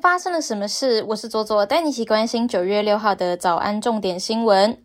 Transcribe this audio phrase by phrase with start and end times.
[0.00, 1.04] 发生了什么事？
[1.08, 4.78] 我是左左，带你一起关心九月六号的早安重点新闻。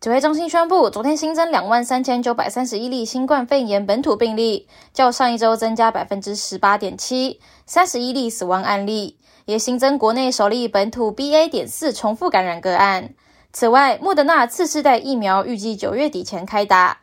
[0.00, 11.48] 指挥中心宣布，昨天新增两万三千九百三十一例新冠肺炎本土病例，较上一周增加百分之十八点七，三十一例死亡案例，也新增国内首例本土 BA.
[11.48, 13.14] 点四重复感染个案。
[13.52, 16.98] 此外，莫德纳次世代疫苗预计九月底前开打。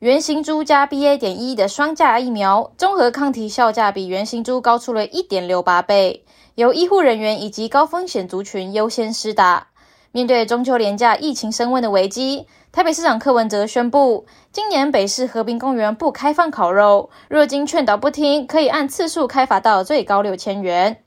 [0.00, 1.16] 原型株加 BA.
[1.16, 6.24] 点一的双价疫苗，综合抗体效价比原型株高出了一点六八倍，
[6.56, 9.66] 由医护人员以及高风险族群优先施打。
[10.10, 21.02] 面对中秋连假疫情升温的危机，台北市长柯文哲宣布，今年北市和平公园不开放烤肉，若经劝导不听，可以按次数开罚到最高六千元。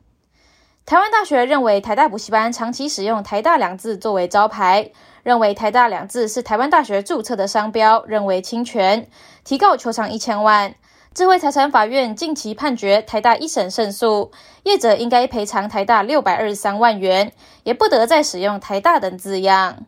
[0.86, 4.92] 台湾大学认为台大补习班长期使用“台大”两字作为招牌。
[5.22, 9.08] 认为台大两字是台湾大学注册的商标，认为侵权，
[9.44, 10.74] 提告求偿一千万。
[11.14, 14.32] 智慧财产法院近期判决台大一审胜诉，
[14.64, 17.34] 业者应该赔偿台大六百二十三万元，
[17.64, 19.86] 也不得再使用台大等字样。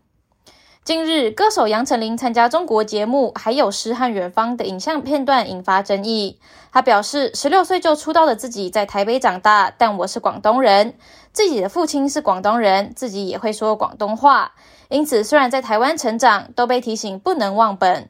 [0.83, 6.39] 近日，歌手杨丞琳参加中国节目《还有诗和远方》的影像片段引发争议。
[6.73, 10.95] 他表示，十六岁就出道的自己在台北长大，但我是广东人，
[11.31, 14.53] 自己的父亲是广东人，自己也会说广东话。
[14.89, 18.09] 因此，虽然在台湾成长，都被提醒不能忘本。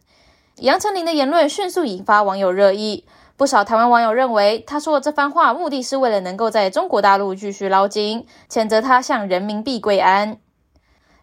[0.61, 3.03] 杨丞琳的言论迅速引发网友热议，
[3.35, 10.37] 不少台湾网友认为他说的这番话目的是为了能够在中国大陆继续捞金，谴责他向人民币跪安。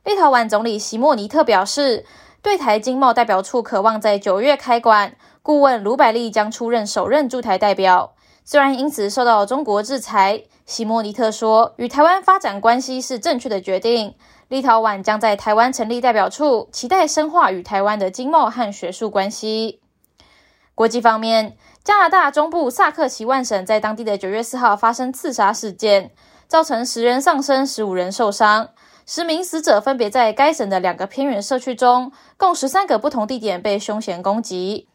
[0.03, 2.05] 立陶宛总理席莫尼特表示，
[2.43, 8.15] 对台经贸代表处渴望在九月开馆，顾问卢百利将出任首任驻台代表。
[8.45, 14.17] 虽然因此受到中国制裁，席莫尼特说，与台湾发展关系是正确的决定。
[14.49, 19.81] 立陶宛将在台湾成立代表处，期待深化与台湾的经贸和学术关系。
[20.75, 26.13] 国际方面，加拿大中部萨克奇万省在当地的九月四号发生刺杀事件，
[26.47, 28.71] 造成十人丧生、十五人受伤。
[29.05, 34.89] 十名死者分别在该省的两个偏远社区中，共十三个不同地点被凶嫌攻击。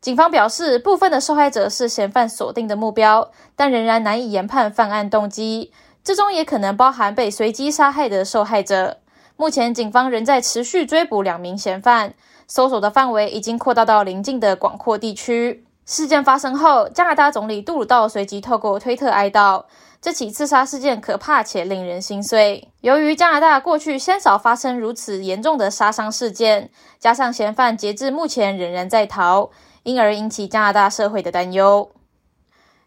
[0.00, 5.72] 警方表示，部分的受害者是嫌犯锁定的目标，但仍然难以研判犯案动机。
[6.02, 8.98] 之中也可能包含被随机杀害的受害者。
[9.36, 12.14] 目前，警方仍在持续追捕两名嫌犯，
[12.46, 15.64] 搜索的范围已经扩大到邻近的广阔地区。
[15.86, 19.64] 事件发生后，加拿大总理杜鲁道随即透过推特哀悼，
[20.00, 22.68] 这起刺杀事件可怕且令人心碎。
[22.80, 29.50] 由于加拿大过去鲜少发生如此严重的杀伤事件，加上嫌犯截至目前仍然在逃，
[29.82, 31.90] 因而引起加拿大社会的担忧。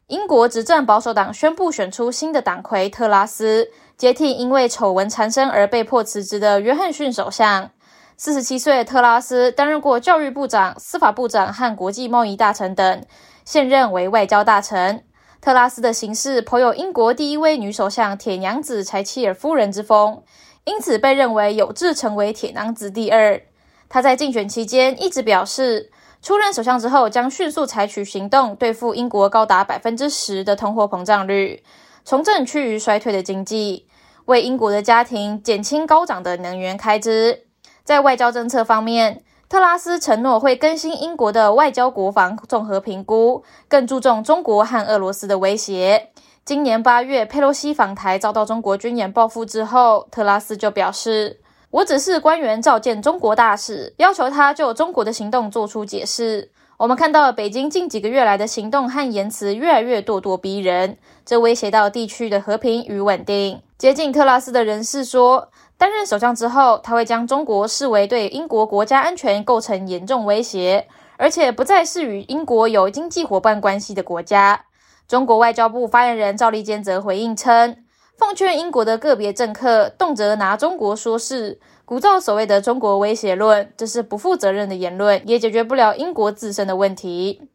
[0.07, 7.71] 英国执政保守党宣布选出新的党魁特拉斯，接替因为丑闻缠身而被迫辞职的约翰逊首相。
[8.17, 13.05] 四十七岁的特拉斯担任过教育部长、司法部长和国际贸易大臣等，
[13.45, 15.05] 现任为外交大臣。
[15.39, 20.21] 特拉斯的行事颇有英国第一位女首相铁娘子柴契尔夫人之风，
[20.65, 23.41] 因此被认为有志成为铁娘子第二。
[23.87, 25.91] 他在竞选期间一直表示。
[26.23, 31.61] 出任首相之后，将迅速采取行动对付英国高达百分之十的通货膨胀率，
[32.05, 33.87] 重振趋于衰退的经济，
[34.23, 37.41] 为英国的家庭减轻高涨的能源开支。
[37.83, 46.11] 在外交政策方面，特拉斯承诺会更新英国的外交国防综合评估，更注重中国和俄罗斯的威胁。
[46.45, 51.41] 今年八月，佩洛西访台遭到中国军演报复之后，特拉斯就表示。
[51.73, 56.51] 我只是官员召见中国大使，要求他就中国的行动做出解释。
[56.77, 63.59] 我们看到北京近几个月来的行动和言辞越来越咄咄逼人，这威胁到地区的和平与稳定。
[63.75, 74.65] 接近特拉斯的人士说，担任首相之后，他会将中国视为对英国国家安全构成严重威胁，而且不再是与英国有经济伙伴关系的国家。
[75.07, 77.77] 中国外交部发言人赵立坚则回应称。
[78.17, 87.49] 奉劝英国的个别政客，动辄拿中国说事，鼓噪所谓的中国威胁论，这是不负责任的言论，也解决不了英国自身的问题。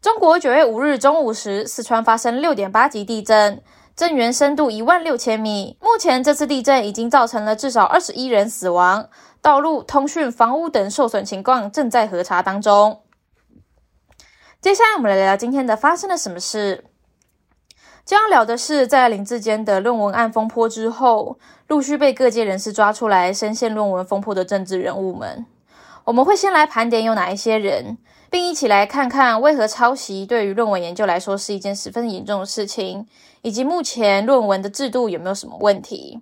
[0.00, 3.62] 中国九月五日中午时，四川发生六点八级地震，
[3.96, 5.76] 震源深度一万六千米。
[5.80, 9.08] 目前，这次地震已经造成了至少二十一人死亡，
[9.42, 13.02] 道路、通讯、房屋等受损情况正在核查当中。
[14.60, 16.84] 接下来，我们来聊聊今天的发生了什么事。
[18.04, 25.46] 将要聊的是，在林志坚的论文案风波之后，陆续被各界人士抓出来深陷论文风波的政治人物们。
[26.04, 27.96] 我们会先来盘点有哪一些人，
[28.28, 33.06] 并一起来看看为何抄袭对于论文研究来说是一件十分严重的事情，
[33.40, 36.20] 以及目前论文的制度有没有什么问题。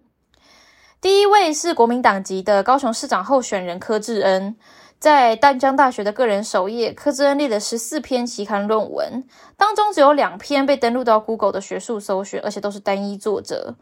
[1.00, 4.54] 第一位是国民党籍的高雄市长候选人柯志恩。
[5.02, 9.24] 在淡江大学的个人首页，柯志恩列了十四篇期刊论文，
[9.56, 13.74] 当中只有两篇被登录到 Google 的学术搜寻，而且都是单一作者。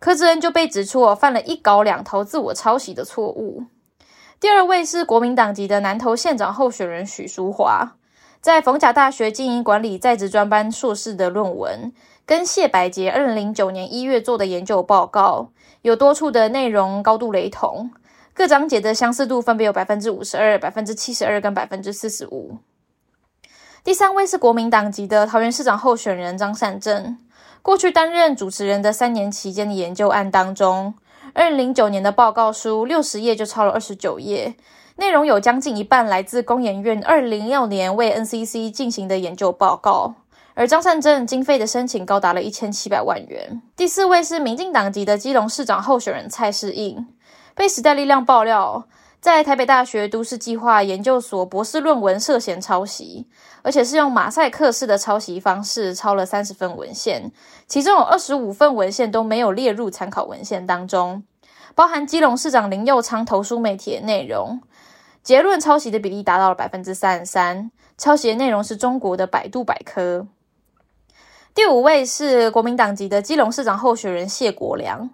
[0.00, 3.62] 柯志恩就被指出哦，犯了一稿两投、自我抄袭的错误。
[4.40, 7.92] 第二位是国民党籍的南投县长候选人许淑华，
[8.40, 11.92] 在逢甲大学经营管理在职专班硕士的论文，
[12.26, 15.50] 跟谢百杰二零零九年一月做的研究报告，
[15.82, 17.92] 有多处的内容高度雷同，
[18.36, 22.58] 各章节的相似度分别有百分之五十二、百分之七十二跟百分之四十五。
[23.84, 27.16] 第三位是国民党籍的桃园市长候选人张善政。
[27.62, 30.94] 过去担任主持人的三年期间的研究案当中，
[31.32, 34.56] 二零零九年的报告书六十页就超了二十九页，
[34.96, 40.16] 内容有将近一半来自工研院二零零六年为 NCC 进行的研究报告，
[40.54, 43.62] 而张善政经费的申请高达了一千七百万元。
[43.76, 47.06] 第四位是民进党籍的基隆市长候选人蔡世应，
[47.54, 48.86] 被时代力量爆料。
[49.20, 53.26] 在台北大学都市计划研究所博士论文涉嫌抄袭，
[53.62, 57.32] 而且是用马赛克式的抄袭方式抄了三十份文献，
[57.66, 61.24] 其中有二十五份文献都没有列入参考文献当中，
[61.74, 64.60] 包含基隆市长林佑昌投书媒体的内容。
[65.22, 70.26] 结论抄袭的比例达到了百分之三十三，抄袭的内容是中国的百度百科。
[71.54, 75.08] 第五位是国民党籍的基隆市长候选人谢国良，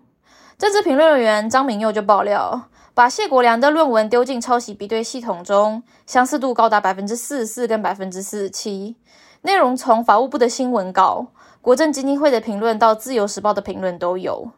[0.61, 2.69] 政治评论员张明佑就爆料。
[2.93, 8.95] 把谢国良的论文丢进抄袭比对系统中，相似度高达百分之四十四跟百分之四十七。
[9.41, 11.29] 内容从法务部的新闻稿、
[11.63, 14.51] 国政基金会的评论到自由时报的评论都有。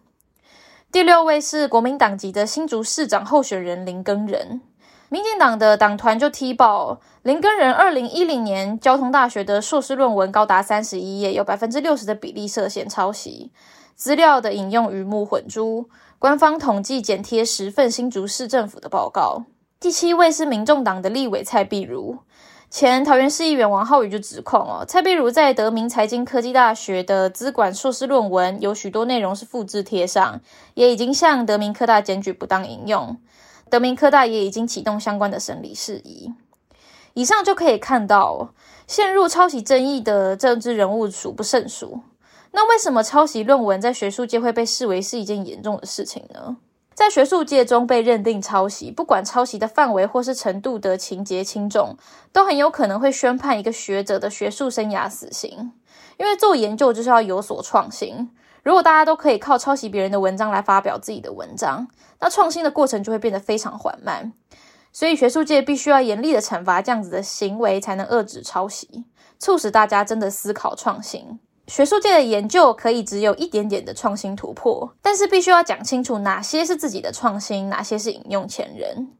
[0.91, 4.61] 第六位是国民党籍的新竹市长候选人林根仁，
[5.09, 13.53] 民进党的党团就踢爆林根仁二零一零年交通大学的硕士论文高达三十一页，有百分之六十的比例涉嫌抄袭，
[13.95, 15.89] 资料的引用鱼目混珠。
[16.19, 19.45] 官方统计剪贴十份新竹市政府的报告。
[19.81, 22.19] 第七位是民众党的立委蔡碧如，
[22.71, 30.41] 前桃园市议员王浩宇就指控哦，蔡碧如在德明财经科技大学的资管硕士论文有许多内容是复制贴上，
[30.75, 33.17] 也已经向德明科大检举不当引用，
[33.69, 36.33] 德明科大也已经启动相关的审理事宜。
[37.15, 38.55] 以上就可以看到，
[38.87, 42.01] 陷入抄袭争议的政治人物数不胜数。
[42.53, 46.57] 那为什么抄袭论文在学术界会被视为是一件严重的事情呢？
[46.95, 51.97] 在学术界中被认定抄袭，不管抄袭的范围或是程度的情节轻重，
[52.31, 55.73] 都很有可能会宣判一个学者的学术生涯死刑。
[56.19, 58.31] 因为做研究就是要有所创新，
[58.63, 61.89] 如果大家都可以靠抄袭别人的文章来发表自己的文章，
[62.21, 64.35] 那创新的过程就会变得非常缓慢。
[64.93, 69.07] 所以学术界必须要严厉的惩罚这样子的行为，才能遏制抄袭，
[69.39, 71.41] 促使大家真的思考创新。
[71.69, 79.13] 学术界的研究可以只有一点点的创新突破，但是必须要讲清楚哪些是自己的创新，哪些是引用前人。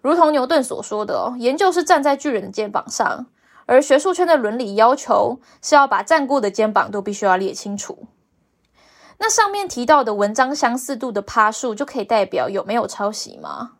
[0.00, 3.26] 如同牛顿所说的哦，研究是站在巨人的肩膀上，
[3.66, 8.06] 而学术圈的伦理要求是要把站过的肩膀都必须要列清楚。
[9.18, 13.72] 那上面提到的文章相似度的趴数，就可以代表有没有抄袭吗？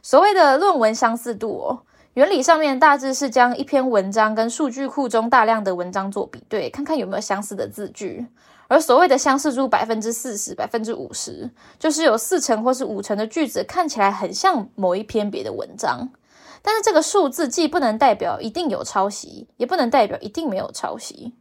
[0.00, 1.82] 所谓的论文相似度哦。
[2.14, 8.24] 原理上面大致是将一篇文章跟数据库中大量的文章做比对，看看有没有相似的字句。
[8.68, 16.08] 而所谓的相似度百分之四十、百分之五十，就是有四成或是五成的句子看起来很像某一篇别的文章。
[16.62, 21.34] 但是这个数字既不能代表一定有抄袭，也不能代表一定没有抄袭。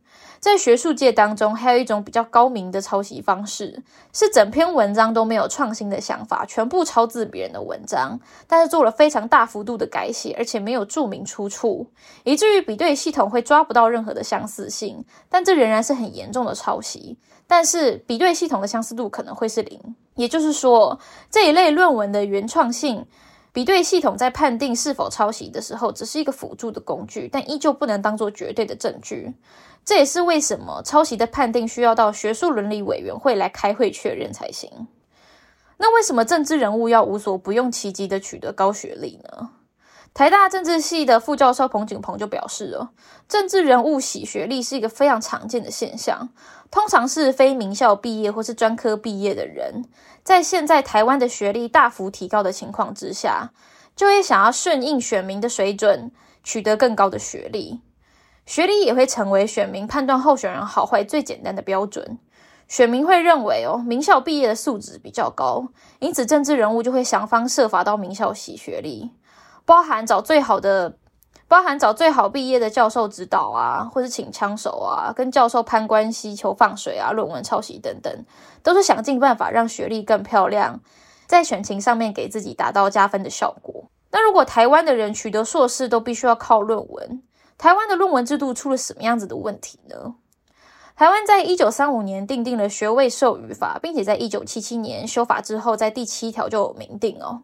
[0.43, 3.81] 在学术界当中，还有一种比较高明的抄袭方式，
[4.11, 11.87] 是整篇文章都没有创新的想法，全部抄自别人的文章，但是做了非常大幅度的改写，而且没有注明出处，
[12.25, 15.05] 以至于比对系统会抓不到任何的相似性。
[15.29, 19.95] 但这仍然是很严重的抄袭，但是比对系统的相似度可能会是零。
[20.15, 20.99] 也就是说，
[21.31, 23.05] 这一类论文的原创性。
[23.53, 29.31] 比对系统在判定是否抄袭的时候，只是一个辅助的工具，但依旧不能当做绝对的证据。
[29.85, 34.87] 这也是为什么抄袭的判定需要到学术伦理委员会来开会确认才行。
[35.77, 39.49] 那为什么政治人物要无所不用其极的取得高学历呢？
[40.13, 42.91] 台大政治系的副教授彭景鹏就表示了，
[43.27, 46.29] 政治人物洗学历是一个非常常见的现象，
[46.69, 49.83] 通常是非名校毕业或是专科毕业的人，
[50.23, 53.51] 在现在台湾的学历大幅提高的情况之下，
[53.95, 56.11] 就会想要顺应选民的水准，
[56.43, 57.81] 取得更高的学历。
[58.45, 62.19] 学历也会成为选民判断候选人好坏最简单的标准。
[62.67, 65.67] 选民会认为哦，名校毕业的素质比较高，
[65.99, 69.11] 因此政治人物就会想方设法到名校洗学历。
[69.65, 70.97] 包含找最好的，
[71.47, 78.25] 包含找最好毕业的教授指导啊，或是请枪手啊，跟教授攀关系、求放水啊，论文抄袭等等，
[78.63, 80.79] 都是想尽办法让学历更漂亮，
[81.27, 83.85] 在选情上面给自己达到加分的效果。
[84.11, 87.21] 那如果台湾的人取得硕士都必须要靠论文，
[87.57, 90.15] 台湾的论文制度出了什么样子的问题呢？
[90.95, 97.41] 台湾在一九三五年订定了学位授予法，并且在一九七七年修法之后，在第七条就有明定哦，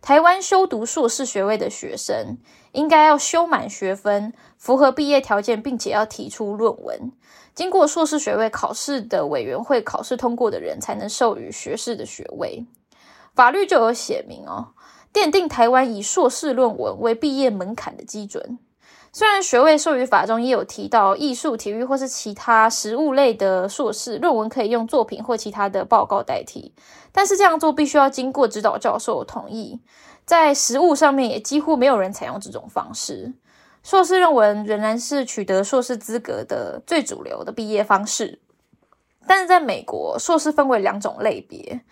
[0.00, 2.38] 台湾修读硕士学位的学生
[2.70, 7.10] 应该要修满学分，符合毕业条件，并且要提出论文，
[7.56, 12.66] 经过硕士学位考试的委员会考试通过的人才能授予学士的学位。
[13.34, 14.74] 法律就有写明哦，
[15.12, 18.60] 奠定台湾以硕士论文为毕业门槛的基准。
[19.14, 26.72] 虽然学位授予法中也有提到，艺术、体育或是其他实务类的硕士论文可以用作品或其他的报告代替，
[27.12, 29.78] 但是这样做必须要经过指导教授同意。
[30.24, 33.34] 在实务上面，也几乎没有人采用这种方式。
[33.82, 38.38] 硕士论文仍然是取得硕士资格的最主流的毕业方式。
[39.26, 41.82] 但是在美国，硕士分为两种类别，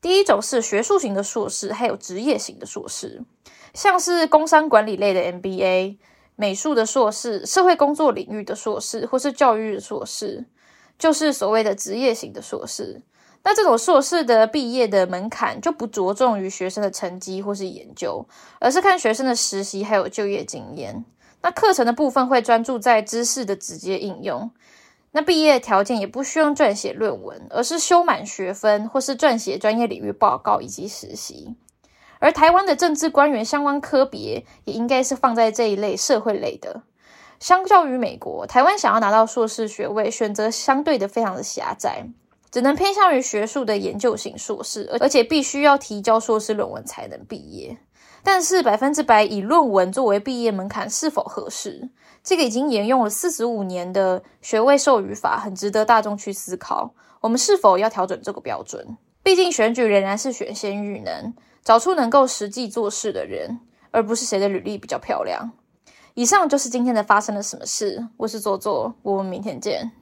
[0.00, 3.22] 第一种是学术型的硕士，还有职业型的硕士，
[3.74, 5.98] 像是工商管理类的 MBA。
[6.36, 10.44] 美术的硕士、社会工作领域的硕士，或是教育的硕士，
[10.98, 13.02] 就是所谓的职业型的硕士。
[13.44, 18.24] 那这种硕士的毕业的门槛就不着重于学生的成绩或是研究，
[18.60, 21.04] 而是看学生的实习还有就业经验。
[21.42, 24.50] 那课程的部分会专注在知识的直接应用。
[25.10, 31.56] 那毕业条件也不需要撰写论文，而是修满学分或是撰写专业领域报告以及实习。
[32.22, 36.82] 而台湾的政治官员相关科别也应该是放在这一类社会类的。
[37.40, 42.06] 相较于美国，台湾想要拿到硕士学位，选择相对的非常的狭窄，
[42.52, 47.76] 只能偏向于学术的研究型硕士，而且必须要提交硕士论文才能毕业。
[48.22, 51.90] 但是百分之百以论文作为毕业门槛是否合适？
[52.22, 56.94] 这个已经沿用了四十五年的学位授予法，很值得大众去思考。
[57.20, 58.96] 我们是否要调整这个标准？
[59.24, 61.34] 毕竟选举仍然是选先育能。
[61.64, 63.60] 找出能够实际做事的人，
[63.92, 65.52] 而不是谁的履历比较漂亮。
[66.14, 68.08] 以上就是今天的发生了什么事。
[68.16, 69.92] 我是左左，我们明天见。